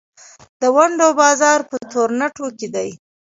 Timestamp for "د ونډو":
0.61-1.07